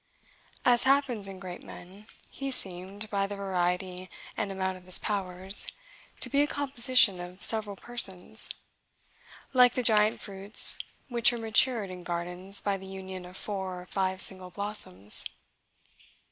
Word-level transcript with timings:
As 0.65 0.81
happens 0.85 1.27
in 1.27 1.37
great 1.39 1.61
men, 1.61 2.07
he 2.31 2.49
seemed, 2.49 3.07
by 3.11 3.27
the 3.27 3.35
variety 3.35 4.09
and 4.35 4.51
amount 4.51 4.75
of 4.77 4.85
his 4.85 4.97
powers, 4.97 5.67
to 6.21 6.27
be 6.27 6.41
a 6.41 6.47
composition 6.47 7.19
of 7.19 7.43
several 7.43 7.75
persons, 7.75 8.49
like 9.53 9.75
the 9.75 9.83
giant 9.83 10.19
fruits 10.19 10.75
which 11.07 11.31
are 11.31 11.37
matured 11.37 11.91
in 11.91 12.01
gardens 12.03 12.59
by 12.59 12.77
the 12.77 12.87
union 12.87 13.27
of 13.27 13.37
four 13.37 13.79
or 13.79 13.85
five 13.85 14.21
single 14.21 14.49
blossoms. 14.49 15.23